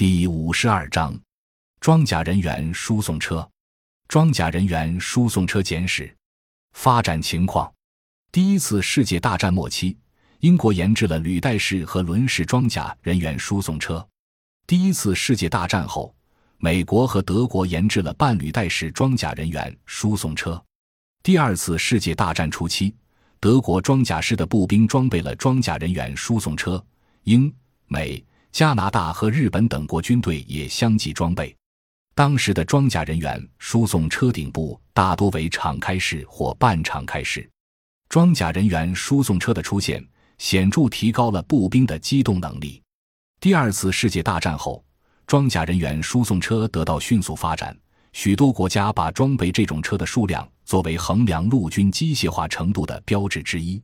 [0.00, 1.14] 第五十二章：
[1.78, 3.46] 装甲人员输送车。
[4.08, 6.16] 装甲人员输送车简史。
[6.72, 7.70] 发展情况：
[8.32, 9.98] 第一次世界大战末期，
[10.38, 14.08] 英国研制了履带式和轮式装甲人员输送车。
[14.66, 16.14] 第一次世界大战后，
[16.56, 20.64] 美国和德国研制了半履带式装甲人员输送车。
[21.22, 22.96] 第二次世界大战初期，
[23.38, 26.82] 德国装甲师的步兵装备了装甲人员输送车。
[27.24, 27.54] 英、
[27.86, 28.24] 美。
[28.52, 31.54] 加拿大和日本等国军队也相继装备。
[32.14, 37.48] 当时的装甲人员输送车顶部大多为敞开式或半敞开式。
[38.08, 40.04] 装甲人员输送车的出现，
[40.36, 42.82] 显著提高了步兵的机动能力。
[43.40, 44.84] 第二次世界大战后，
[45.26, 47.74] 装甲人员输送车得到迅速发展，
[48.12, 53.80] 许多国家把装备这种车的数量作为衡量陆军机械化程度的标志之一。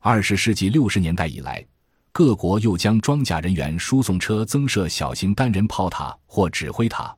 [0.00, 1.64] 二十世纪六十年代以来。
[2.12, 7.14] 各国又将装甲人员输送车增设小型单人炮塔或指挥塔，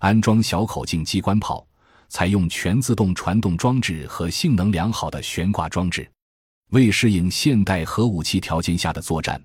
[0.00, 1.64] 安装小口径机关炮，
[2.08, 6.10] 采用全自动传动装置和性能良好的悬挂装置。
[6.70, 9.40] 为适应现代核武器条件下的作战，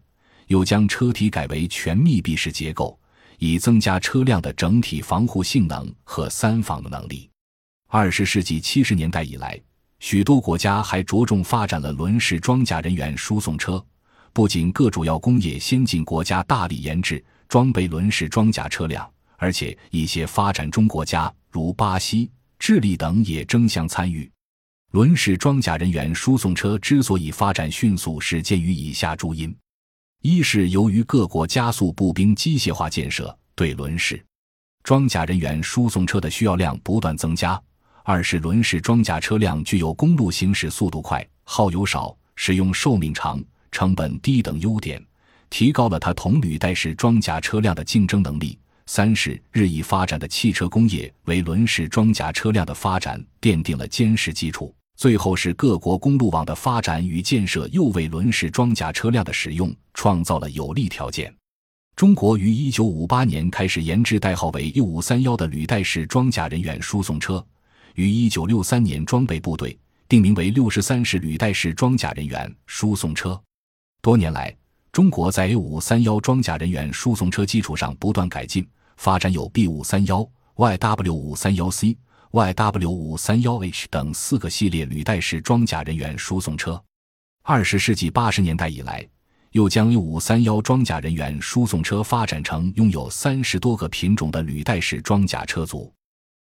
[0.47, 2.97] 又将车体改为全密闭式结构，
[3.37, 7.29] 以增加车辆的整体防护性能和三防的能力。
[7.87, 9.61] 二十世纪七十年代以来，
[9.99, 13.85] 许多国家还着重发展了轮式装甲人员输送车。
[14.37, 24.31] 不仅各主要工业先进国家大力研制装备轮式装甲车辆，而且一些发展中国家如巴西、智利等也争相参与。
[24.91, 29.57] 轮式装甲人员输送车之所以发展迅速，是鉴于以下诸因：
[30.21, 34.23] 一是由于各国加速步兵机械化建设，对轮式
[34.83, 37.59] 装甲人员输送车的需要量不断增加；
[38.03, 43.43] 二是轮式装甲车辆具有公路行驶速度快、耗油少、使用寿命长。
[43.71, 45.03] 成本低等优点，
[45.49, 48.57] 提高了它同履带式装甲车辆的竞争能力。
[48.85, 54.73] 三是日益发展的汽车工业为轮式装甲车辆的发展奠定了坚实基础。
[54.95, 61.31] 最后是各国公路网的发展与建设又为轮式装甲车辆的使用创造了有利条件。
[61.95, 67.45] 中国于一九五八年开始研制代号为 U 五三幺的履带式装甲人员输送车，
[67.95, 69.77] 于一九六三年装备部队，
[70.07, 73.39] 定名为六十三式履带式装甲人员输送车。
[74.07, 74.55] 多年来，
[74.93, 80.25] 中国在 A 五三幺装甲人员输送车基础上不断改进，发展有 B 五三幺、
[80.55, 81.97] YW 五三幺 C、
[82.31, 86.81] YW 五三幺 H 等四个系列履带式装甲人员输送车。
[87.43, 89.05] 二十世纪八十年代以来，
[89.51, 95.93] 又将 A 五三幺装甲人员输送车发展成拥有三十多个品种的履带式装甲车组。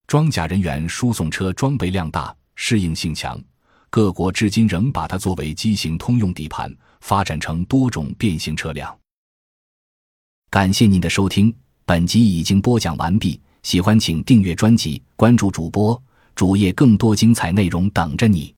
[0.09, 3.41] 装甲人员输送车装备量大，适应性强。
[3.89, 8.99] 各国至今仍把它作为机型通用底盘，发展成多种变形车辆。
[10.51, 11.55] 感谢您的收听，
[11.85, 13.39] 本集已经播讲完毕。
[13.63, 16.01] 喜欢请订阅专辑，关注主播
[16.35, 18.55] 主页，更多精彩内容等着你。